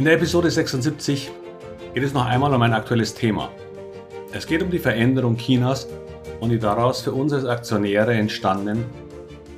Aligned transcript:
In 0.00 0.06
der 0.06 0.14
Episode 0.14 0.50
76 0.50 1.30
geht 1.92 2.02
es 2.02 2.14
noch 2.14 2.24
einmal 2.24 2.54
um 2.54 2.62
ein 2.62 2.72
aktuelles 2.72 3.12
Thema. 3.12 3.50
Es 4.32 4.46
geht 4.46 4.62
um 4.62 4.70
die 4.70 4.78
Veränderung 4.78 5.36
Chinas 5.36 5.88
und 6.40 6.48
die 6.48 6.58
daraus 6.58 7.02
für 7.02 7.12
uns 7.12 7.34
als 7.34 7.44
Aktionäre 7.44 8.14
entstandenen 8.14 8.86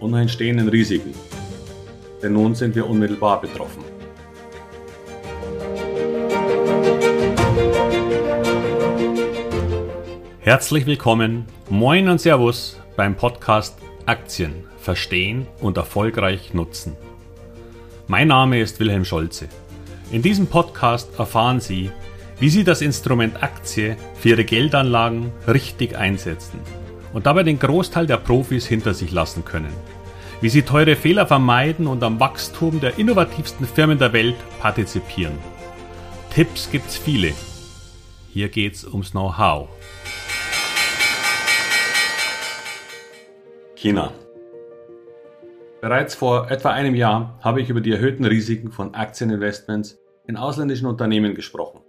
und 0.00 0.10
noch 0.10 0.18
entstehenden 0.18 0.68
Risiken. 0.68 1.14
Denn 2.20 2.32
nun 2.32 2.56
sind 2.56 2.74
wir 2.74 2.90
unmittelbar 2.90 3.40
betroffen. 3.40 3.84
Herzlich 10.40 10.86
willkommen, 10.86 11.46
moin 11.70 12.08
und 12.08 12.20
Servus 12.20 12.80
beim 12.96 13.14
Podcast 13.14 13.78
Aktien 14.06 14.64
verstehen 14.78 15.46
und 15.60 15.76
erfolgreich 15.76 16.52
nutzen. 16.52 16.96
Mein 18.08 18.26
Name 18.26 18.60
ist 18.60 18.80
Wilhelm 18.80 19.04
Scholze. 19.04 19.48
In 20.12 20.20
diesem 20.20 20.46
Podcast 20.46 21.18
erfahren 21.18 21.58
Sie, 21.58 21.90
wie 22.38 22.50
Sie 22.50 22.64
das 22.64 22.82
Instrument 22.82 23.42
Aktie 23.42 23.96
für 24.14 24.28
Ihre 24.28 24.44
Geldanlagen 24.44 25.32
richtig 25.48 25.96
einsetzen 25.96 26.60
und 27.14 27.24
dabei 27.24 27.44
den 27.44 27.58
Großteil 27.58 28.06
der 28.06 28.18
Profis 28.18 28.66
hinter 28.66 28.92
sich 28.92 29.10
lassen 29.10 29.42
können. 29.46 29.72
Wie 30.42 30.50
Sie 30.50 30.60
teure 30.60 30.96
Fehler 30.96 31.26
vermeiden 31.26 31.86
und 31.86 32.02
am 32.02 32.20
Wachstum 32.20 32.78
der 32.78 32.98
innovativsten 32.98 33.66
Firmen 33.66 33.98
der 33.98 34.12
Welt 34.12 34.36
partizipieren. 34.60 35.38
Tipps 36.28 36.70
gibt's 36.70 36.98
viele. 36.98 37.32
Hier 38.28 38.50
geht's 38.50 38.84
ums 38.84 39.12
Know-how. 39.12 39.70
China. 43.76 44.12
Bereits 45.80 46.14
vor 46.14 46.50
etwa 46.50 46.68
einem 46.70 46.94
Jahr 46.94 47.38
habe 47.40 47.62
ich 47.62 47.70
über 47.70 47.80
die 47.80 47.92
erhöhten 47.92 48.26
Risiken 48.26 48.70
von 48.70 48.94
Aktieninvestments 48.94 50.01
in 50.26 50.36
ausländischen 50.36 50.86
Unternehmen 50.86 51.34
gesprochen. 51.34 51.82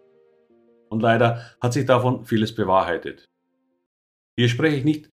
Und 0.89 1.01
leider 1.01 1.55
hat 1.61 1.73
sich 1.73 1.85
davon 1.85 2.25
vieles 2.25 2.53
bewahrheitet. 2.53 3.25
Hier 4.37 4.49
spreche 4.49 4.77
ich 4.77 4.83
nicht 4.83 5.09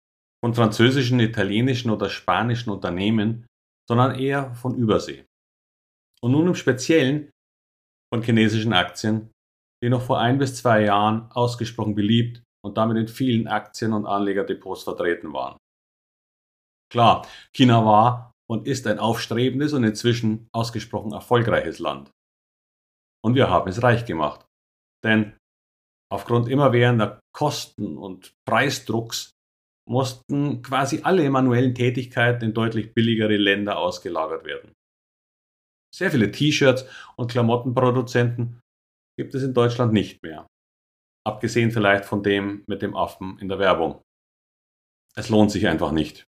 von 0.44 0.54
französischen, 0.54 1.20
italienischen 1.20 1.92
oder 1.92 2.10
spanischen 2.10 2.70
Unternehmen, 2.70 3.46
sondern 3.88 4.20
eher 4.20 4.54
von 4.56 4.76
Übersee. 4.76 5.26
Und 6.22 6.32
nun 6.32 6.48
im 6.48 6.56
Speziellen 6.56 7.32
von 8.14 8.22
chinesischen 8.22 8.74
Aktien, 8.74 9.32
die 9.84 9.90
noch 9.90 10.02
vor 10.02 10.20
ein 10.20 10.38
bis 10.38 10.56
zwei 10.56 10.84
Jahren 10.84 11.32
ausgesprochen 11.32 11.96
beliebt 11.96 12.42
und 12.64 12.78
damit 12.78 12.98
in 12.98 13.08
vielen 13.08 13.48
Aktien- 13.48 13.94
und 13.94 14.06
Anlegerdepots 14.06 14.84
vertreten 14.84 15.34
waren. 15.34 15.58
Klar, 16.92 17.28
China 17.54 17.86
war 17.86 18.32
und 18.50 18.66
ist 18.66 18.88
ein 18.88 19.00
aufstrebendes 19.00 19.74
und 19.74 19.84
inzwischen 19.84 20.48
ausgesprochen 20.54 21.12
erfolgreiches 21.12 21.80
Land. 21.80 22.12
Und 23.24 23.36
wir 23.36 23.50
haben 23.50 23.70
es 23.70 23.84
reich 23.84 24.06
gemacht. 24.06 24.46
Denn 25.04 25.38
aufgrund 26.12 26.48
immerwährender 26.48 27.20
Kosten 27.36 27.98
und 27.98 28.34
Preisdrucks 28.48 29.32
mussten 29.88 30.62
quasi 30.62 31.02
alle 31.04 31.30
manuellen 31.30 31.74
Tätigkeiten 31.74 32.46
in 32.46 32.54
deutlich 32.54 32.94
billigere 32.94 33.38
Länder 33.38 33.78
ausgelagert 33.78 34.46
werden. 34.46 34.74
Sehr 35.96 36.12
viele 36.12 36.32
T-Shirts 36.32 36.86
und 37.16 37.32
Klamottenproduzenten 37.32 38.60
gibt 39.18 39.34
es 39.34 39.44
in 39.44 39.54
Deutschland 39.54 39.94
nicht 39.94 40.22
mehr. 40.22 40.46
Abgesehen 41.26 41.72
vielleicht 41.72 42.06
von 42.06 42.22
dem 42.22 42.64
mit 42.68 42.82
dem 42.82 42.96
Affen 42.96 43.40
in 43.40 43.48
der 43.50 43.60
Werbung. 43.60 44.02
Es 45.16 45.30
lohnt 45.30 45.52
sich 45.52 45.68
einfach 45.68 45.92
nicht. 45.92 46.26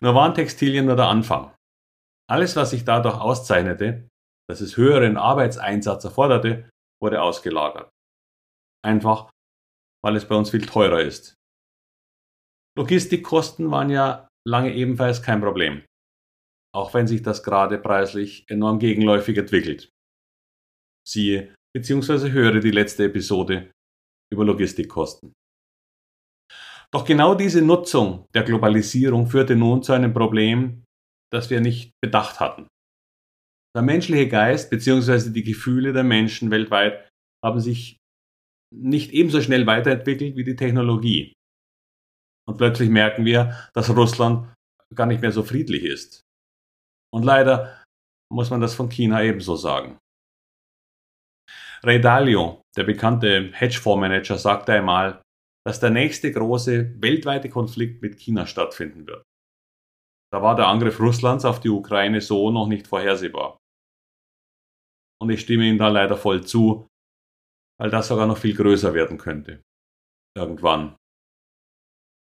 Nur 0.00 0.14
waren 0.14 0.34
Textilien 0.34 0.86
nur 0.86 0.96
der 0.96 1.08
Anfang. 1.08 1.54
Alles, 2.30 2.56
was 2.56 2.70
sich 2.70 2.84
dadurch 2.84 3.18
auszeichnete, 3.18 4.08
dass 4.48 4.60
es 4.60 4.76
höheren 4.76 5.16
Arbeitseinsatz 5.16 6.04
erforderte, 6.04 6.68
wurde 7.02 7.22
ausgelagert. 7.22 7.90
Einfach, 8.84 9.30
weil 10.04 10.16
es 10.16 10.26
bei 10.26 10.34
uns 10.34 10.50
viel 10.50 10.66
teurer 10.66 11.00
ist. 11.00 11.34
Logistikkosten 12.76 13.70
waren 13.70 13.90
ja 13.90 14.28
lange 14.46 14.74
ebenfalls 14.74 15.22
kein 15.22 15.40
Problem, 15.40 15.84
auch 16.74 16.92
wenn 16.92 17.06
sich 17.06 17.22
das 17.22 17.42
gerade 17.42 17.78
preislich 17.78 18.44
enorm 18.48 18.78
gegenläufig 18.78 19.38
entwickelt. 19.38 19.90
Siehe 21.06 21.54
bzw. 21.74 22.30
höre 22.30 22.60
die 22.60 22.70
letzte 22.70 23.04
Episode 23.04 23.70
über 24.32 24.44
Logistikkosten. 24.44 25.32
Doch 26.92 27.04
genau 27.04 27.34
diese 27.34 27.62
Nutzung 27.62 28.26
der 28.34 28.44
Globalisierung 28.44 29.26
führte 29.26 29.56
nun 29.56 29.82
zu 29.82 29.92
einem 29.92 30.12
Problem, 30.12 30.84
das 31.32 31.50
wir 31.50 31.60
nicht 31.60 31.92
bedacht 32.00 32.40
hatten. 32.40 32.68
Der 33.74 33.82
menschliche 33.82 34.28
Geist 34.28 34.70
bzw. 34.70 35.30
die 35.30 35.42
Gefühle 35.42 35.92
der 35.92 36.04
Menschen 36.04 36.50
weltweit 36.50 37.08
haben 37.44 37.60
sich 37.60 37.96
nicht 38.72 39.12
ebenso 39.12 39.40
schnell 39.40 39.66
weiterentwickelt 39.66 40.36
wie 40.36 40.44
die 40.44 40.56
Technologie. 40.56 41.32
Und 42.48 42.56
plötzlich 42.56 42.88
merken 42.88 43.24
wir, 43.24 43.70
dass 43.74 43.94
Russland 43.94 44.52
gar 44.94 45.06
nicht 45.06 45.22
mehr 45.22 45.32
so 45.32 45.42
friedlich 45.42 45.82
ist. 45.82 46.20
Und 47.12 47.24
leider 47.24 47.84
muss 48.32 48.50
man 48.50 48.60
das 48.60 48.74
von 48.74 48.88
China 48.88 49.22
ebenso 49.22 49.56
sagen. 49.56 49.98
Ray 51.82 52.00
Dalio, 52.00 52.62
der 52.76 52.84
bekannte 52.84 53.52
Hedgefondsmanager, 53.52 54.38
sagte 54.38 54.72
einmal, 54.72 55.22
dass 55.66 55.80
der 55.80 55.90
nächste 55.90 56.32
große 56.32 57.00
weltweite 57.00 57.48
Konflikt 57.48 58.02
mit 58.02 58.18
China 58.18 58.46
stattfinden 58.46 59.06
wird. 59.06 59.22
Da 60.32 60.42
war 60.42 60.56
der 60.56 60.66
Angriff 60.66 60.98
Russlands 61.00 61.44
auf 61.44 61.60
die 61.60 61.68
Ukraine 61.68 62.20
so 62.20 62.50
noch 62.50 62.66
nicht 62.66 62.86
vorhersehbar. 62.86 63.58
Und 65.24 65.30
ich 65.30 65.40
stimme 65.40 65.66
ihm 65.66 65.78
da 65.78 65.88
leider 65.88 66.18
voll 66.18 66.44
zu, 66.44 66.86
weil 67.80 67.88
das 67.88 68.08
sogar 68.08 68.26
noch 68.26 68.36
viel 68.36 68.54
größer 68.54 68.92
werden 68.92 69.16
könnte. 69.16 69.62
Irgendwann. 70.36 70.96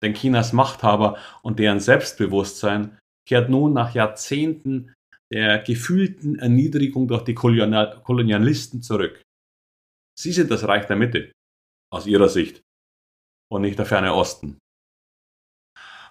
Denn 0.02 0.16
Chinas 0.16 0.54
Machthaber 0.54 1.20
und 1.44 1.60
deren 1.60 1.80
Selbstbewusstsein 1.80 2.98
kehrt 3.28 3.48
nun 3.48 3.74
nach 3.74 3.94
Jahrzehnten 3.94 4.96
der 5.32 5.60
gefühlten 5.60 6.40
Erniedrigung 6.40 7.08
durch 7.08 7.24
die 7.26 7.36
Kolonialisten 7.36 8.82
zurück. 8.82 9.22
Sie 10.18 10.32
sind 10.32 10.50
das 10.50 10.68
Reich 10.68 10.88
der 10.88 10.96
Mitte, 10.96 11.32
aus 11.94 12.08
ihrer 12.08 12.30
Sicht 12.30 12.64
und 13.52 13.62
nicht 13.62 13.78
der 13.78 13.86
ferne 13.86 14.16
Osten. 14.16 14.58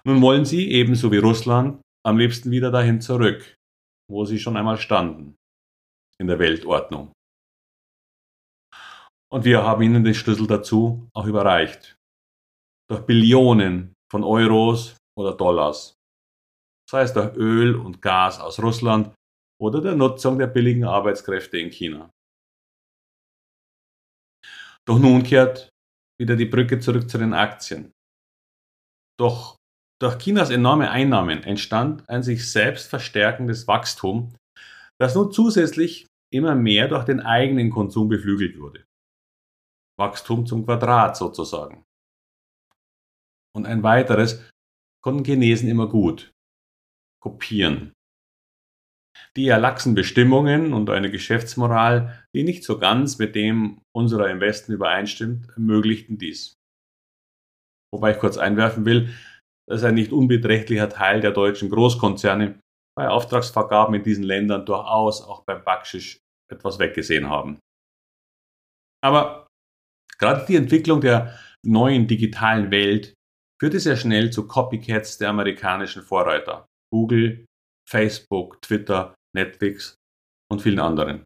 Nun 0.05 0.21
wollen 0.21 0.45
sie, 0.45 0.71
ebenso 0.71 1.11
wie 1.11 1.17
Russland, 1.17 1.81
am 2.05 2.17
liebsten 2.17 2.51
wieder 2.51 2.71
dahin 2.71 3.01
zurück, 3.01 3.57
wo 4.09 4.23
sie 4.23 4.39
schon 4.39 4.55
einmal 4.55 4.77
standen, 4.77 5.35
in 6.19 6.27
der 6.27 6.39
Weltordnung. 6.39 7.11
Und 9.31 9.45
wir 9.45 9.63
haben 9.63 9.81
ihnen 9.83 10.03
den 10.03 10.13
Schlüssel 10.13 10.47
dazu 10.47 11.07
auch 11.13 11.25
überreicht. 11.25 11.95
Durch 12.89 13.05
Billionen 13.05 13.93
von 14.11 14.23
Euros 14.23 14.97
oder 15.17 15.35
Dollars. 15.35 15.95
Sei 16.89 17.01
es 17.03 17.13
durch 17.13 17.35
Öl 17.35 17.75
und 17.75 18.01
Gas 18.01 18.39
aus 18.39 18.59
Russland 18.59 19.13
oder 19.61 19.81
der 19.81 19.95
Nutzung 19.95 20.39
der 20.39 20.47
billigen 20.47 20.85
Arbeitskräfte 20.85 21.59
in 21.59 21.69
China. 21.69 22.09
Doch 24.87 24.97
nun 24.97 25.21
kehrt 25.21 25.69
wieder 26.19 26.35
die 26.35 26.47
Brücke 26.47 26.79
zurück 26.79 27.09
zu 27.09 27.19
den 27.19 27.33
Aktien. 27.33 27.91
Doch 29.19 29.57
durch 30.01 30.17
Chinas 30.17 30.49
enorme 30.49 30.89
Einnahmen 30.89 31.43
entstand 31.43 32.09
ein 32.09 32.23
sich 32.23 32.49
selbst 32.49 32.89
verstärkendes 32.89 33.67
Wachstum, 33.67 34.33
das 34.99 35.13
nun 35.13 35.31
zusätzlich 35.31 36.07
immer 36.31 36.55
mehr 36.55 36.87
durch 36.87 37.05
den 37.05 37.19
eigenen 37.19 37.69
Konsum 37.69 38.09
beflügelt 38.09 38.59
wurde. 38.59 38.85
Wachstum 39.97 40.45
zum 40.45 40.65
Quadrat 40.65 41.17
sozusagen. 41.17 41.83
Und 43.55 43.65
ein 43.65 43.83
weiteres 43.83 44.49
konnten 45.03 45.25
Chinesen 45.25 45.69
immer 45.69 45.87
gut 45.87 46.31
kopieren. 47.21 47.93
Die 49.35 49.47
erlaxen 49.47 49.95
Bestimmungen 49.95 50.73
und 50.73 50.89
eine 50.89 51.11
Geschäftsmoral, 51.11 52.25
die 52.33 52.43
nicht 52.43 52.63
so 52.63 52.79
ganz 52.79 53.17
mit 53.17 53.35
dem 53.35 53.81
unserer 53.93 54.29
im 54.29 54.39
Westen 54.39 54.71
übereinstimmt, 54.71 55.49
ermöglichten 55.49 56.17
dies. 56.17 56.55
Wobei 57.93 58.11
ich 58.11 58.19
kurz 58.19 58.37
einwerfen 58.37 58.85
will, 58.85 59.13
dass 59.67 59.83
ein 59.83 59.95
nicht 59.95 60.11
unbeträchtlicher 60.11 60.89
Teil 60.89 61.21
der 61.21 61.31
deutschen 61.31 61.69
Großkonzerne 61.69 62.59
bei 62.99 63.07
Auftragsvergaben 63.07 63.95
in 63.95 64.03
diesen 64.03 64.25
Ländern 64.25 64.65
durchaus 64.65 65.21
auch 65.21 65.45
beim 65.45 65.63
Backschisch 65.63 66.19
etwas 66.51 66.79
weggesehen 66.79 67.29
haben. 67.29 67.57
Aber 69.01 69.47
gerade 70.17 70.45
die 70.45 70.57
Entwicklung 70.57 70.99
der 70.99 71.39
neuen 71.65 72.07
digitalen 72.07 72.71
Welt 72.71 73.13
führte 73.57 73.79
sehr 73.79 73.95
schnell 73.95 74.31
zu 74.31 74.47
Copycats 74.47 75.17
der 75.17 75.29
amerikanischen 75.29 76.03
Vorreiter. 76.03 76.65
Google, 76.93 77.45
Facebook, 77.89 78.61
Twitter, 78.61 79.15
Netflix 79.33 79.95
und 80.51 80.61
vielen 80.61 80.79
anderen. 80.79 81.23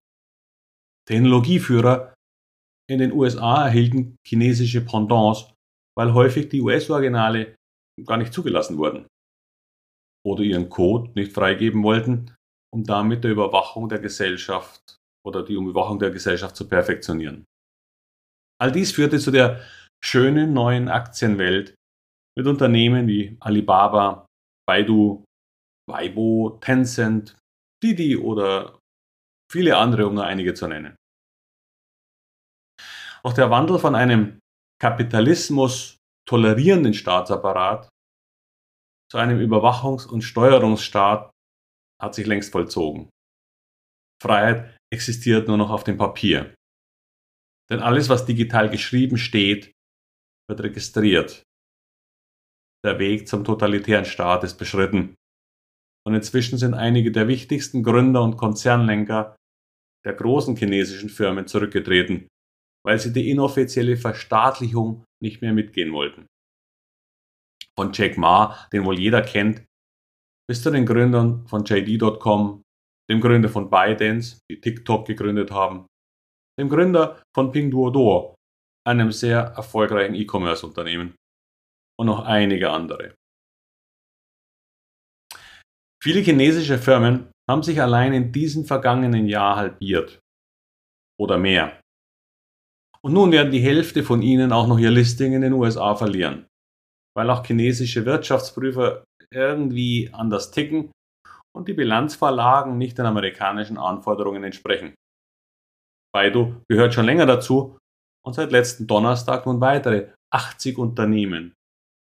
Technologieführer 1.09 2.13
in 2.87 2.99
den 2.99 3.13
USA 3.13 3.65
erhielten 3.65 4.15
chinesische 4.27 4.85
Pendants, 4.85 5.51
weil 5.97 6.13
häufig 6.13 6.49
die 6.49 6.61
US-Originale 6.61 7.55
gar 8.05 8.17
nicht 8.17 8.31
zugelassen 8.31 8.77
wurden 8.77 9.07
oder 10.25 10.43
ihren 10.43 10.69
Code 10.69 11.11
nicht 11.15 11.33
freigeben 11.33 11.83
wollten, 11.83 12.35
um 12.73 12.83
damit 12.83 13.23
der 13.23 13.31
Überwachung 13.31 13.89
der 13.89 13.99
Gesellschaft 13.99 14.97
oder 15.25 15.43
die 15.43 15.53
Überwachung 15.53 15.99
der 15.99 16.11
Gesellschaft 16.11 16.55
zu 16.55 16.67
perfektionieren. 16.67 17.45
All 18.61 18.71
dies 18.71 18.91
führte 18.91 19.19
zu 19.19 19.31
der 19.31 19.61
schönen 20.03 20.53
neuen 20.53 20.89
Aktienwelt 20.89 21.75
mit 22.37 22.47
Unternehmen 22.47 23.07
wie 23.07 23.37
Alibaba, 23.39 24.25
Baidu, 24.67 25.23
Weibo, 25.89 26.57
Tencent, 26.61 27.37
Didi 27.83 28.15
oder 28.17 28.79
viele 29.51 29.77
andere, 29.77 30.07
um 30.07 30.15
nur 30.15 30.25
einige 30.25 30.53
zu 30.53 30.67
nennen. 30.67 30.95
Auch 33.23 33.33
der 33.33 33.49
Wandel 33.49 33.79
von 33.79 33.95
einem 33.95 34.39
Kapitalismus 34.81 35.97
tolerierenden 36.27 36.93
Staatsapparat 36.93 37.89
zu 39.13 39.19
einem 39.19 39.39
Überwachungs- 39.39 40.07
und 40.07 40.23
Steuerungsstaat 40.23 41.29
hat 42.01 42.15
sich 42.15 42.25
längst 42.25 42.51
vollzogen. 42.51 43.11
Freiheit 44.19 44.75
existiert 44.91 45.47
nur 45.47 45.57
noch 45.57 45.69
auf 45.69 45.83
dem 45.83 45.99
Papier. 45.99 46.55
Denn 47.69 47.79
alles, 47.79 48.09
was 48.09 48.25
digital 48.25 48.71
geschrieben 48.71 49.19
steht, 49.19 49.71
wird 50.49 50.61
registriert. 50.61 51.43
Der 52.83 52.97
Weg 52.97 53.27
zum 53.27 53.43
totalitären 53.43 54.05
Staat 54.05 54.43
ist 54.43 54.57
beschritten. 54.57 55.13
Und 56.07 56.15
inzwischen 56.15 56.57
sind 56.57 56.73
einige 56.73 57.11
der 57.11 57.27
wichtigsten 57.27 57.83
Gründer 57.83 58.23
und 58.23 58.37
Konzernlenker 58.37 59.35
der 60.03 60.13
großen 60.13 60.55
chinesischen 60.55 61.09
Firmen 61.09 61.45
zurückgetreten, 61.45 62.27
weil 62.83 62.97
sie 62.97 63.13
die 63.13 63.29
inoffizielle 63.29 63.95
Verstaatlichung 63.95 65.05
nicht 65.21 65.43
mehr 65.43 65.53
mitgehen 65.53 65.93
wollten. 65.93 66.25
Von 67.77 67.91
Jack 67.93 68.17
Ma, 68.17 68.67
den 68.71 68.85
wohl 68.85 68.99
jeder 68.99 69.21
kennt, 69.21 69.65
bis 70.47 70.61
zu 70.61 70.71
den 70.71 70.85
Gründern 70.85 71.47
von 71.47 71.63
JD.com, 71.65 72.61
dem 73.09 73.21
Gründer 73.21 73.49
von 73.49 73.69
ByteDance, 73.69 74.39
die 74.49 74.61
TikTok 74.61 75.07
gegründet 75.07 75.51
haben, 75.51 75.87
dem 76.59 76.69
Gründer 76.69 77.21
von 77.35 77.51
Pinduoduo, 77.51 78.35
einem 78.87 79.11
sehr 79.11 79.39
erfolgreichen 79.39 80.15
E-Commerce-Unternehmen 80.15 81.15
und 81.99 82.07
noch 82.07 82.25
einige 82.25 82.69
andere. 82.69 83.15
Viele 86.03 86.19
chinesische 86.19 86.77
Firmen 86.77 87.31
haben 87.49 87.63
sich 87.63 87.81
allein 87.81 88.13
in 88.13 88.31
diesem 88.31 88.65
vergangenen 88.65 89.25
Jahr 89.25 89.55
halbiert 89.55 90.19
oder 91.19 91.37
mehr. 91.37 91.79
Und 93.01 93.13
nun 93.13 93.31
werden 93.31 93.51
die 93.51 93.61
Hälfte 93.61 94.03
von 94.03 94.21
ihnen 94.21 94.51
auch 94.51 94.67
noch 94.67 94.79
ihr 94.79 94.91
Listing 94.91 95.33
in 95.33 95.41
den 95.41 95.53
USA 95.53 95.95
verlieren, 95.95 96.47
weil 97.15 97.29
auch 97.29 97.45
chinesische 97.45 98.05
Wirtschaftsprüfer 98.05 99.03
irgendwie 99.31 100.09
anders 100.13 100.51
ticken 100.51 100.91
und 101.55 101.67
die 101.67 101.73
Bilanzvorlagen 101.73 102.77
nicht 102.77 102.97
den 102.97 103.05
amerikanischen 103.05 103.77
Anforderungen 103.77 104.43
entsprechen. 104.43 104.95
Baidu 106.13 106.61
gehört 106.69 106.93
schon 106.93 107.05
länger 107.05 107.25
dazu 107.25 107.77
und 108.25 108.33
seit 108.33 108.51
letzten 108.51 108.87
Donnerstag 108.87 109.45
nun 109.45 109.61
weitere 109.61 110.11
80 110.33 110.77
Unternehmen 110.77 111.53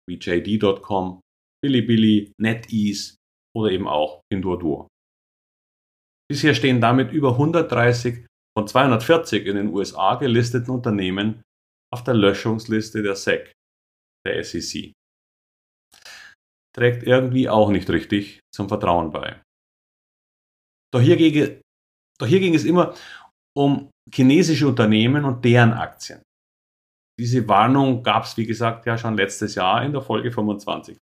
wie 0.08 0.18
JD.com, 0.18 1.20
Bilibili, 1.64 2.32
NetEase 2.40 3.16
oder 3.56 3.72
eben 3.72 3.88
auch 3.88 4.22
Pinduoduo. 4.32 4.88
Bisher 6.30 6.54
stehen 6.56 6.82
damit 6.82 7.12
über 7.12 7.32
130 7.32 8.26
von 8.58 8.68
240 8.68 9.46
in 9.46 9.56
den 9.56 9.74
USA 9.74 10.16
gelisteten 10.16 10.72
Unternehmen 10.72 11.42
auf 11.94 12.04
der 12.04 12.14
Löschungsliste 12.14 13.04
der 13.04 13.16
SEC, 13.16 13.52
der 14.26 14.44
SEC. 14.44 14.94
Trägt 16.76 17.04
irgendwie 17.04 17.48
auch 17.48 17.70
nicht 17.70 17.90
richtig 17.90 18.42
zum 18.54 18.68
Vertrauen 18.68 19.12
bei. 19.12 19.42
Doch 20.94 21.02
hier, 21.02 21.18
ging, 21.18 21.62
doch 22.20 22.28
hier 22.28 22.40
ging 22.40 22.54
es 22.56 22.66
immer 22.66 22.96
um 23.58 23.90
chinesische 24.14 24.68
Unternehmen 24.68 25.26
und 25.26 25.44
deren 25.44 25.74
Aktien. 25.74 26.22
Diese 27.20 27.48
Warnung 27.48 28.04
gab 28.04 28.26
es, 28.26 28.36
wie 28.36 28.46
gesagt, 28.46 28.86
ja 28.86 28.98
schon 28.98 29.16
letztes 29.16 29.56
Jahr 29.56 29.84
in 29.84 29.94
der 29.94 30.02
Folge 30.02 30.32
25. 30.32 30.98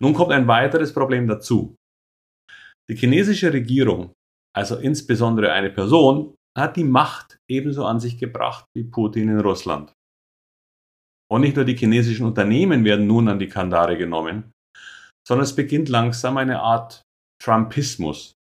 Nun 0.00 0.12
kommt 0.12 0.32
ein 0.32 0.46
weiteres 0.46 0.92
Problem 0.92 1.26
dazu. 1.26 1.74
Die 2.90 2.96
chinesische 2.96 3.52
Regierung, 3.52 4.12
also 4.54 4.76
insbesondere 4.76 5.52
eine 5.52 5.70
Person, 5.70 6.34
hat 6.58 6.76
die 6.76 6.84
Macht 6.84 7.38
ebenso 7.50 7.86
an 7.86 8.00
sich 8.00 8.18
gebracht 8.18 8.66
wie 8.76 8.84
Putin 8.84 9.30
in 9.30 9.40
Russland. 9.40 9.92
Und 11.32 11.40
nicht 11.40 11.56
nur 11.56 11.64
die 11.64 11.76
chinesischen 11.76 12.26
Unternehmen 12.26 12.84
werden 12.84 13.06
nun 13.06 13.26
an 13.26 13.38
die 13.38 13.48
Kandare 13.48 13.96
genommen, 13.96 14.52
sondern 15.26 15.44
es 15.44 15.56
beginnt 15.56 15.88
langsam 15.88 16.36
eine 16.36 16.60
Art 16.60 17.00
Trumpismus, 17.42 18.34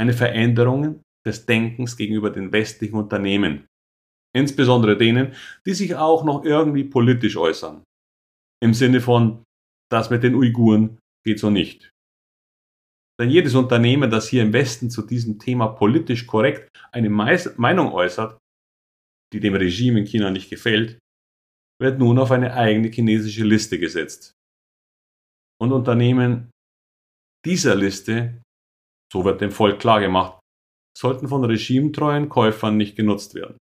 eine 0.00 0.14
Veränderung 0.14 1.02
des 1.26 1.44
Denkens 1.44 1.98
gegenüber 1.98 2.30
den 2.30 2.52
westlichen 2.52 2.94
Unternehmen, 2.96 3.66
insbesondere 4.34 4.96
denen, 4.96 5.34
die 5.66 5.74
sich 5.74 5.94
auch 5.94 6.24
noch 6.24 6.42
irgendwie 6.42 6.84
politisch 6.84 7.36
äußern. 7.36 7.84
Im 8.62 8.72
Sinne 8.72 9.02
von, 9.02 9.44
das 9.92 10.08
mit 10.08 10.22
den 10.22 10.36
Uiguren 10.36 10.98
geht 11.22 11.38
so 11.38 11.50
nicht. 11.50 11.90
Denn 13.20 13.28
jedes 13.28 13.54
Unternehmen, 13.54 14.10
das 14.10 14.28
hier 14.28 14.42
im 14.42 14.54
Westen 14.54 14.88
zu 14.88 15.02
diesem 15.02 15.38
Thema 15.38 15.68
politisch 15.68 16.26
korrekt 16.26 16.70
eine 16.92 17.10
Meinung 17.10 17.92
äußert, 17.92 18.38
die 19.34 19.40
dem 19.40 19.54
Regime 19.54 20.00
in 20.00 20.06
China 20.06 20.30
nicht 20.30 20.48
gefällt, 20.48 20.98
wird 21.80 21.98
nun 21.98 22.18
auf 22.18 22.30
eine 22.30 22.54
eigene 22.54 22.88
chinesische 22.88 23.44
Liste 23.44 23.78
gesetzt. 23.78 24.34
Und 25.60 25.72
Unternehmen 25.72 26.50
dieser 27.44 27.74
Liste, 27.74 28.42
so 29.12 29.24
wird 29.24 29.40
dem 29.40 29.50
Volk 29.50 29.80
klargemacht, 29.80 30.40
sollten 30.96 31.28
von 31.28 31.44
regimetreuen 31.44 32.28
Käufern 32.28 32.76
nicht 32.76 32.96
genutzt 32.96 33.34
werden. 33.34 33.58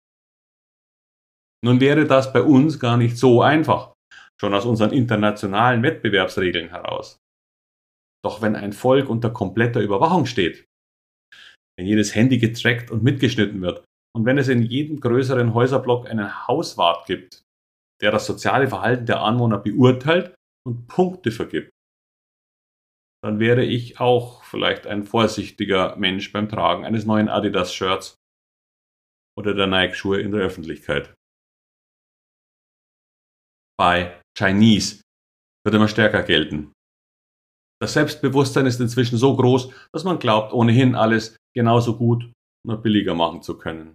Nun 1.65 1.81
wäre 1.81 2.07
das 2.07 2.33
bei 2.33 2.43
uns 2.43 2.79
gar 2.79 2.97
nicht 2.97 3.17
so 3.17 3.43
einfach, 3.43 3.95
schon 4.41 4.55
aus 4.55 4.65
unseren 4.65 4.93
internationalen 4.93 5.83
Wettbewerbsregeln 5.83 6.71
heraus. 6.71 7.19
Doch 8.25 8.43
wenn 8.43 8.57
ein 8.57 8.73
Volk 8.73 9.09
unter 9.09 9.31
kompletter 9.31 9.81
Überwachung 9.81 10.27
steht, 10.27 10.67
wenn 11.79 11.87
jedes 11.87 12.15
Handy 12.15 12.39
getrackt 12.39 12.91
und 12.91 13.03
mitgeschnitten 13.03 13.61
wird 13.63 13.85
und 14.15 14.25
wenn 14.25 14.39
es 14.39 14.49
in 14.49 14.63
jedem 14.63 15.01
größeren 15.01 15.55
Häuserblock 15.55 16.09
einen 16.09 16.47
Hauswart 16.47 17.07
gibt, 17.07 17.43
der 18.01 18.11
das 18.11 18.27
soziale 18.27 18.69
Verhalten 18.69 19.07
der 19.07 19.21
Anwohner 19.23 19.59
beurteilt 19.59 20.35
und 20.67 20.87
Punkte 20.87 21.31
vergibt, 21.31 21.71
dann 23.23 23.39
wäre 23.39 23.65
ich 23.65 24.01
auch 24.01 24.45
vielleicht 24.45 24.87
ein 24.87 25.05
vorsichtiger 25.05 25.97
Mensch 25.97 26.33
beim 26.33 26.49
Tragen 26.49 26.85
eines 26.85 27.05
neuen 27.05 27.29
Adidas-Shirts 27.29 28.17
oder 29.39 29.55
der 29.55 29.67
Nike-Schuhe 29.67 30.21
in 30.21 30.33
der 30.33 30.41
Öffentlichkeit. 30.41 31.15
Bei 33.79 34.21
Chinese 34.37 35.03
wird 35.65 35.75
immer 35.75 35.89
stärker 35.89 36.23
gelten. 36.23 36.73
Das 37.81 37.95
Selbstbewusstsein 37.95 38.67
ist 38.67 38.81
inzwischen 38.81 39.17
so 39.17 39.37
groß, 39.37 39.73
dass 39.93 40.05
man 40.05 40.19
glaubt, 40.19 40.53
ohnehin 40.53 40.95
alles 40.95 41.37
genauso 41.55 41.97
gut, 41.97 42.31
nur 42.67 42.83
billiger 42.83 43.15
machen 43.15 43.43
zu 43.43 43.57
können. 43.57 43.95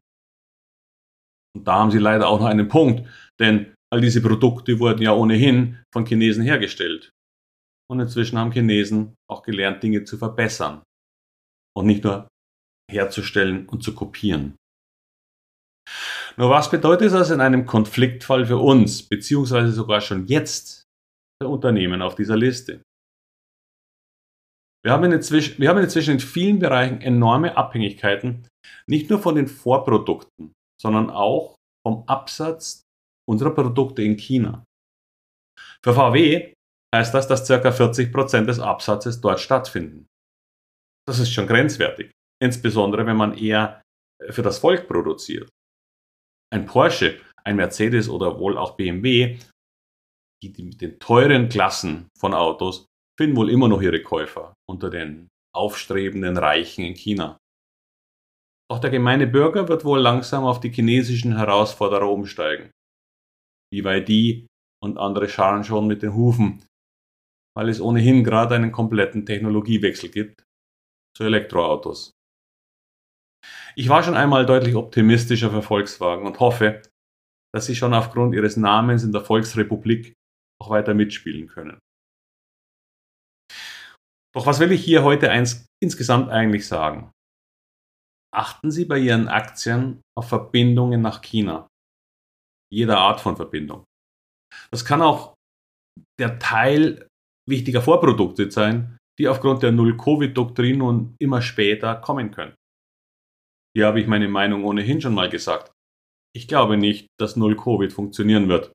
Und 1.55 1.67
da 1.67 1.75
haben 1.75 1.91
sie 1.91 1.99
leider 1.99 2.27
auch 2.27 2.39
noch 2.39 2.47
einen 2.47 2.67
Punkt, 2.67 3.07
denn 3.39 3.73
all 3.95 4.01
diese 4.01 4.21
Produkte 4.21 4.77
wurden 4.77 5.01
ja 5.01 5.13
ohnehin 5.13 5.81
von 5.93 6.05
Chinesen 6.05 6.43
hergestellt. 6.43 7.11
Und 7.89 8.01
inzwischen 8.01 8.37
haben 8.37 8.51
Chinesen 8.51 9.15
auch 9.31 9.41
gelernt, 9.41 9.81
Dinge 9.83 10.03
zu 10.03 10.17
verbessern 10.17 10.83
und 11.77 11.85
nicht 11.85 12.03
nur 12.03 12.27
herzustellen 12.91 13.69
und 13.69 13.83
zu 13.83 13.95
kopieren. 13.95 14.57
Nur 16.35 16.49
was 16.49 16.69
bedeutet 16.69 17.13
das 17.13 17.29
in 17.29 17.39
einem 17.39 17.65
Konfliktfall 17.65 18.45
für 18.45 18.57
uns, 18.57 19.03
beziehungsweise 19.03 19.71
sogar 19.71 20.01
schon 20.01 20.27
jetzt 20.27 20.83
für 21.41 21.47
Unternehmen 21.47 22.01
auf 22.01 22.15
dieser 22.15 22.35
Liste? 22.35 22.81
Wir 24.83 24.91
haben, 24.91 25.09
inzwischen, 25.09 25.57
wir 25.57 25.69
haben 25.69 25.79
inzwischen 25.79 26.15
in 26.15 26.19
vielen 26.19 26.59
Bereichen 26.59 26.99
enorme 26.99 27.55
Abhängigkeiten, 27.55 28.45
nicht 28.87 29.09
nur 29.09 29.19
von 29.19 29.35
den 29.35 29.47
Vorprodukten, 29.47 30.51
sondern 30.81 31.09
auch 31.09 31.55
vom 31.87 32.03
Absatz 32.07 32.84
unserer 33.29 33.51
Produkte 33.51 34.01
in 34.01 34.17
China. 34.17 34.63
Für 35.83 35.93
VW 35.93 36.53
heißt 36.95 37.13
das, 37.13 37.27
dass 37.27 37.47
ca. 37.47 37.55
40% 37.55 38.45
des 38.45 38.59
Absatzes 38.59 39.21
dort 39.21 39.39
stattfinden. 39.39 40.07
Das 41.07 41.19
ist 41.19 41.31
schon 41.31 41.47
grenzwertig, 41.47 42.11
insbesondere 42.41 43.05
wenn 43.05 43.17
man 43.17 43.37
eher 43.37 43.81
für 44.29 44.41
das 44.41 44.59
Volk 44.59 44.87
produziert. 44.87 45.49
Ein 46.51 46.65
Porsche, 46.65 47.19
ein 47.43 47.57
Mercedes 47.57 48.09
oder 48.09 48.39
wohl 48.39 48.57
auch 48.57 48.75
BMW, 48.75 49.37
die 50.43 50.63
mit 50.63 50.81
den 50.81 50.99
teuren 50.99 51.49
Klassen 51.49 52.07
von 52.17 52.33
Autos 52.33 52.85
finden 53.17 53.37
wohl 53.37 53.49
immer 53.49 53.67
noch 53.67 53.81
ihre 53.81 54.01
Käufer 54.01 54.53
unter 54.69 54.89
den 54.89 55.29
aufstrebenden 55.55 56.37
Reichen 56.37 56.83
in 56.83 56.95
China. 56.95 57.37
Doch 58.69 58.79
der 58.79 58.89
gemeine 58.89 59.27
Bürger 59.27 59.67
wird 59.67 59.85
wohl 59.85 59.99
langsam 59.99 60.43
auf 60.43 60.59
die 60.59 60.71
chinesischen 60.71 61.37
Herausforderer 61.37 62.09
umsteigen. 62.09 62.71
BYD 63.71 64.47
und 64.83 64.97
andere 64.97 65.29
scharen 65.29 65.63
schon 65.63 65.87
mit 65.87 66.01
den 66.01 66.13
Hufen, 66.13 66.65
weil 67.55 67.69
es 67.69 67.81
ohnehin 67.81 68.23
gerade 68.23 68.55
einen 68.55 68.71
kompletten 68.71 69.25
Technologiewechsel 69.25 70.09
gibt 70.09 70.43
zu 71.15 71.23
Elektroautos. 71.23 72.11
Ich 73.75 73.89
war 73.89 74.03
schon 74.03 74.15
einmal 74.15 74.45
deutlich 74.45 74.75
optimistischer 74.75 75.51
für 75.51 75.61
Volkswagen 75.61 76.25
und 76.25 76.39
hoffe, 76.39 76.81
dass 77.53 77.65
sie 77.65 77.75
schon 77.75 77.93
aufgrund 77.93 78.33
ihres 78.33 78.57
Namens 78.57 79.03
in 79.03 79.11
der 79.11 79.21
Volksrepublik 79.21 80.13
auch 80.61 80.69
weiter 80.69 80.93
mitspielen 80.93 81.47
können. 81.47 81.79
Doch 84.33 84.45
was 84.45 84.59
will 84.59 84.71
ich 84.71 84.83
hier 84.83 85.03
heute 85.03 85.31
eins, 85.31 85.65
insgesamt 85.81 86.29
eigentlich 86.29 86.67
sagen? 86.67 87.11
Achten 88.33 88.69
Sie 88.69 88.83
bei 88.83 88.99
Ihren 88.99 89.29
Aktien 89.29 90.01
auf 90.17 90.27
Verbindungen 90.27 91.01
nach 91.01 91.21
China. 91.21 91.69
Jeder 92.75 92.97
Art 92.97 93.21
von 93.21 93.37
Verbindung. 93.37 93.85
Das 94.69 94.83
kann 94.83 95.01
auch 95.01 95.33
der 96.19 96.39
Teil 96.39 97.07
wichtiger 97.49 97.81
Vorprodukte 97.81 98.51
sein, 98.51 98.97
die 99.17 99.29
aufgrund 99.29 99.63
der 99.63 99.71
Null-Covid-Doktrin 99.71 100.79
nun 100.79 101.15
immer 101.21 101.41
später 101.41 101.95
kommen 101.95 102.31
können. 102.31 102.53
Hier 103.73 103.87
habe 103.87 104.01
ich 104.01 104.07
meine 104.07 104.27
Meinung 104.27 104.65
ohnehin 104.65 104.99
schon 104.99 105.13
mal 105.13 105.29
gesagt. 105.29 105.71
Ich 106.35 106.49
glaube 106.49 106.75
nicht, 106.75 107.07
dass 107.17 107.37
Null-Covid 107.37 107.93
funktionieren 107.93 108.49
wird. 108.49 108.73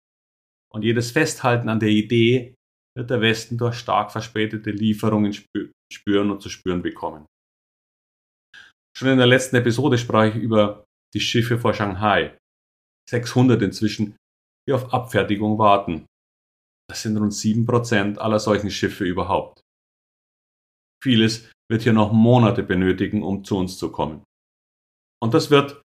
Und 0.73 0.83
jedes 0.83 1.11
Festhalten 1.11 1.69
an 1.69 1.81
der 1.81 1.91
Idee 1.91 2.55
wird 2.97 3.11
der 3.11 3.21
Westen 3.21 3.59
durch 3.59 3.75
stark 3.75 4.13
verspätete 4.13 4.71
Lieferungen 4.71 5.35
spüren 5.93 6.31
und 6.31 6.41
zu 6.41 6.49
spüren 6.49 6.81
bekommen. 6.81 7.27
Schon 8.97 9.09
in 9.09 9.19
der 9.19 9.27
letzten 9.27 9.57
Episode 9.57 9.99
sprach 9.99 10.25
ich 10.25 10.37
über 10.37 10.85
die 11.15 11.21
Schiffe 11.21 11.59
vor 11.59 11.75
Shanghai. 11.75 12.40
600 13.11 13.61
inzwischen, 13.63 14.17
die 14.67 14.73
auf 14.73 14.93
Abfertigung 14.93 15.59
warten. 15.59 16.07
Das 16.89 17.03
sind 17.03 17.17
rund 17.17 17.33
7% 17.33 18.19
aller 18.19 18.39
solchen 18.39 18.71
Schiffe 18.71 19.05
überhaupt. 19.05 19.61
Vieles 21.03 21.51
wird 21.71 21.83
hier 21.83 21.93
noch 21.93 22.13
Monate 22.13 22.63
benötigen, 22.63 23.23
um 23.23 23.45
zu 23.45 23.57
uns 23.57 23.79
zu 23.79 23.91
kommen. 23.93 24.25
Und 25.23 25.35
das 25.35 25.51
wird 25.51 25.83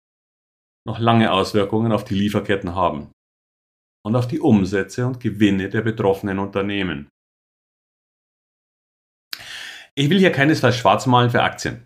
noch 0.88 1.00
lange 1.00 1.32
Auswirkungen 1.32 1.92
auf 1.92 2.04
die 2.04 2.16
Lieferketten 2.16 2.76
haben 2.76 3.12
und 4.06 4.16
auf 4.16 4.28
die 4.28 4.40
Umsätze 4.40 5.06
und 5.06 5.20
Gewinne 5.20 5.70
der 5.70 5.82
betroffenen 5.82 6.40
Unternehmen. 6.40 7.10
Ich 9.98 10.10
will 10.10 10.20
hier 10.20 10.32
keinesfalls 10.32 10.76
schwarz 10.76 11.06
malen 11.06 11.30
für 11.30 11.42
Aktien. 11.42 11.86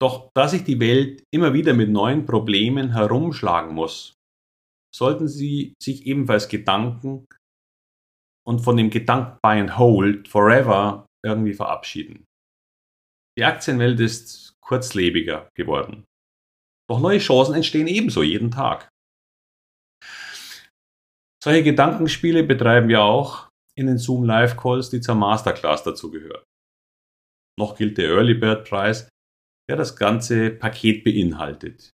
Doch 0.00 0.30
da 0.34 0.48
sich 0.48 0.64
die 0.64 0.80
Welt 0.80 1.22
immer 1.32 1.52
wieder 1.52 1.74
mit 1.74 1.90
neuen 1.90 2.24
Problemen 2.24 2.92
herumschlagen 2.92 3.74
muss, 3.74 4.14
sollten 4.94 5.28
Sie 5.28 5.74
sich 5.82 6.06
ebenfalls 6.06 6.48
Gedanken 6.48 7.26
und 8.46 8.60
von 8.60 8.76
dem 8.76 8.90
Gedanken 8.90 9.38
Buy 9.42 9.60
and 9.60 9.78
Hold 9.78 10.28
Forever 10.28 11.06
irgendwie 11.24 11.54
verabschieden. 11.54 12.24
Die 13.38 13.44
Aktienwelt 13.44 13.98
ist 14.00 14.54
kurzlebiger 14.60 15.48
geworden. 15.56 16.04
Doch 16.90 17.00
neue 17.00 17.18
Chancen 17.18 17.54
entstehen 17.54 17.86
ebenso 17.86 18.22
jeden 18.22 18.50
Tag. 18.50 18.88
Solche 21.42 21.62
Gedankenspiele 21.62 22.44
betreiben 22.44 22.88
wir 22.88 23.02
auch 23.02 23.48
in 23.76 23.86
den 23.86 23.98
Zoom 23.98 24.24
Live 24.24 24.56
Calls, 24.56 24.90
die 24.90 25.00
zur 25.00 25.14
Masterclass 25.14 25.82
dazugehören. 25.82 26.44
Noch 27.58 27.76
gilt 27.76 27.98
der 27.98 28.10
Early 28.10 28.34
Bird 28.34 28.68
Preis, 28.68 29.08
der 29.68 29.76
das 29.76 29.96
ganze 29.96 30.50
Paket 30.50 31.04
beinhaltet. 31.04 31.90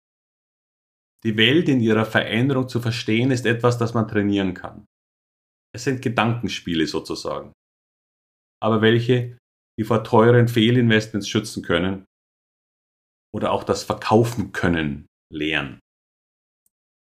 Die 1.24 1.36
Welt 1.38 1.68
in 1.68 1.80
ihrer 1.80 2.04
Veränderung 2.04 2.68
zu 2.68 2.80
verstehen 2.80 3.30
ist 3.30 3.46
etwas, 3.46 3.78
das 3.78 3.94
man 3.94 4.06
trainieren 4.06 4.52
kann. 4.52 4.86
Es 5.74 5.84
sind 5.84 6.02
Gedankenspiele 6.02 6.86
sozusagen. 6.86 7.52
Aber 8.62 8.82
welche, 8.82 9.38
die 9.78 9.84
vor 9.84 10.04
teuren 10.04 10.48
Fehlinvestments 10.48 11.28
schützen 11.28 11.62
können 11.62 12.04
oder 13.34 13.52
auch 13.52 13.64
das 13.64 13.82
Verkaufen 13.82 14.52
können 14.52 15.06
lehren. 15.32 15.80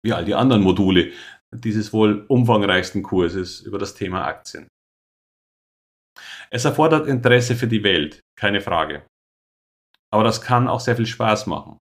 Wie 0.03 0.13
all 0.13 0.25
die 0.25 0.35
anderen 0.35 0.63
Module 0.63 1.13
dieses 1.51 1.93
wohl 1.93 2.25
umfangreichsten 2.27 3.01
Kurses 3.03 3.61
über 3.61 3.77
das 3.77 3.95
Thema 3.95 4.25
Aktien. 4.25 4.67
Es 6.51 6.65
erfordert 6.65 7.07
Interesse 7.07 7.55
für 7.55 7.67
die 7.67 7.83
Welt, 7.83 8.21
keine 8.37 8.61
Frage. 8.61 9.05
Aber 10.11 10.23
das 10.23 10.41
kann 10.41 10.67
auch 10.67 10.79
sehr 10.79 10.95
viel 10.95 11.05
Spaß 11.05 11.47
machen, 11.47 11.77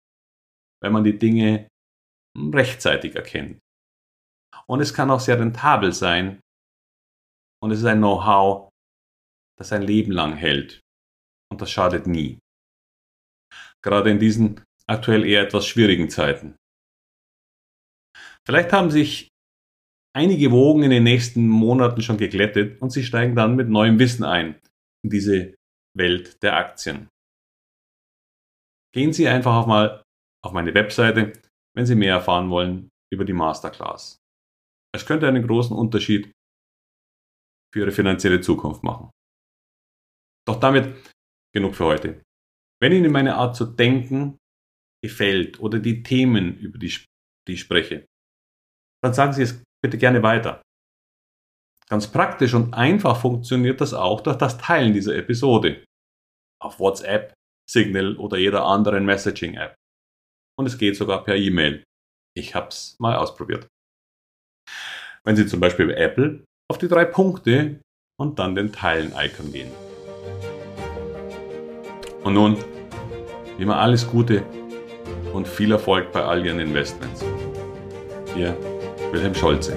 wenn 0.81 0.91
man 0.91 1.03
die 1.03 1.17
Dinge 1.17 1.67
rechtzeitig 2.35 3.15
erkennt. 3.15 3.59
Und 4.67 4.81
es 4.81 4.93
kann 4.93 5.11
auch 5.11 5.19
sehr 5.19 5.39
rentabel 5.39 5.93
sein. 5.93 6.39
Und 7.61 7.71
es 7.71 7.79
ist 7.79 7.85
ein 7.85 7.99
Know-how, 7.99 8.69
das 9.57 9.71
ein 9.71 9.81
Leben 9.81 10.11
lang 10.11 10.35
hält. 10.35 10.81
Und 11.51 11.61
das 11.61 11.71
schadet 11.71 12.07
nie. 12.07 12.39
Gerade 13.83 14.11
in 14.11 14.19
diesen 14.19 14.63
aktuell 14.87 15.25
eher 15.25 15.43
etwas 15.43 15.67
schwierigen 15.67 16.09
Zeiten. 16.09 16.55
Vielleicht 18.45 18.73
haben 18.73 18.91
sich 18.91 19.29
einige 20.15 20.51
Wogen 20.51 20.83
in 20.83 20.91
den 20.91 21.03
nächsten 21.03 21.47
Monaten 21.47 22.01
schon 22.01 22.17
geglättet 22.17 22.81
und 22.81 22.91
Sie 22.91 23.03
steigen 23.03 23.35
dann 23.35 23.55
mit 23.55 23.69
neuem 23.69 23.99
Wissen 23.99 24.23
ein 24.23 24.59
in 25.03 25.09
diese 25.09 25.55
Welt 25.95 26.41
der 26.43 26.55
Aktien. 26.55 27.09
Gehen 28.93 29.13
Sie 29.13 29.27
einfach 29.27 29.55
auch 29.55 29.67
mal 29.67 30.03
auf 30.43 30.53
meine 30.53 30.73
Webseite, 30.73 31.33
wenn 31.75 31.85
Sie 31.85 31.95
mehr 31.95 32.15
erfahren 32.15 32.49
wollen 32.49 32.89
über 33.11 33.25
die 33.25 33.33
Masterclass. 33.33 34.17
Es 34.95 35.05
könnte 35.05 35.27
einen 35.27 35.45
großen 35.45 35.75
Unterschied 35.75 36.31
für 37.73 37.81
Ihre 37.81 37.91
finanzielle 37.91 38.41
Zukunft 38.41 38.83
machen. 38.83 39.11
Doch 40.47 40.59
damit 40.59 40.95
genug 41.53 41.75
für 41.75 41.85
heute. 41.85 42.23
Wenn 42.81 42.93
Ihnen 42.93 43.11
meine 43.11 43.35
Art 43.35 43.55
zu 43.55 43.65
denken 43.65 44.37
gefällt 45.03 45.59
oder 45.59 45.79
die 45.79 46.03
Themen, 46.03 46.57
über 46.57 46.77
die, 46.77 46.93
die 47.47 47.53
ich 47.53 47.61
spreche, 47.61 48.05
dann 49.03 49.13
sagen 49.13 49.33
Sie 49.33 49.43
es 49.43 49.63
bitte 49.83 49.97
gerne 49.97 50.23
weiter. 50.23 50.61
Ganz 51.87 52.11
praktisch 52.11 52.53
und 52.53 52.73
einfach 52.73 53.19
funktioniert 53.19 53.79
das 53.79 53.93
auch 53.93 54.21
durch 54.21 54.37
das 54.37 54.57
Teilen 54.57 54.93
dieser 54.93 55.15
Episode. 55.15 55.83
Auf 56.59 56.79
WhatsApp, 56.79 57.33
Signal 57.69 58.15
oder 58.17 58.37
jeder 58.37 58.65
anderen 58.65 59.05
Messaging-App. 59.05 59.75
Und 60.57 60.67
es 60.67 60.77
geht 60.77 60.95
sogar 60.95 61.23
per 61.23 61.35
E-Mail. 61.35 61.83
Ich 62.37 62.55
habe 62.55 62.69
es 62.69 62.95
mal 62.99 63.15
ausprobiert. 63.15 63.67
Wenn 65.23 65.35
Sie 65.35 65.47
zum 65.47 65.59
Beispiel 65.59 65.87
bei 65.87 65.95
Apple 65.95 66.43
auf 66.71 66.77
die 66.77 66.87
drei 66.87 67.05
Punkte 67.05 67.81
und 68.19 68.39
dann 68.39 68.55
den 68.55 68.71
Teilen-Icon 68.71 69.51
gehen. 69.51 69.71
Und 72.23 72.33
nun, 72.33 72.57
immer 73.57 73.77
alles 73.77 74.07
Gute 74.07 74.43
und 75.33 75.47
viel 75.47 75.71
Erfolg 75.71 76.11
bei 76.11 76.23
all 76.23 76.45
Ihren 76.45 76.59
Investments. 76.59 77.23
Ihr 78.35 78.57
Wilhelm 79.11 79.35
Scholze. 79.35 79.75